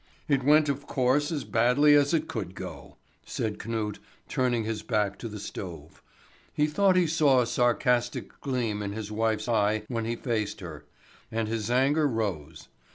"It 0.27 0.41
went 0.41 0.67
of 0.67 0.87
course 0.87 1.31
as 1.31 1.43
badly 1.43 1.93
as 1.93 2.11
it 2.11 2.27
could 2.27 2.55
go," 2.55 2.97
said 3.23 3.59
Knut, 3.59 3.99
turning 4.27 4.63
his 4.63 4.81
back 4.81 5.19
to 5.19 5.29
the 5.29 5.39
stove. 5.39 6.01
He 6.53 6.65
thought 6.65 6.95
he 6.95 7.05
saw 7.05 7.39
a 7.41 7.45
sarcastic 7.45 8.41
gleam 8.41 8.81
in 8.81 8.93
his 8.93 9.11
wife's 9.11 9.47
eye 9.47 9.83
when 9.89 10.05
he 10.05 10.15
faced 10.15 10.59
her, 10.59 10.85
and 11.31 11.47
his 11.47 11.69
anger 11.69 12.07
rose. 12.07 12.67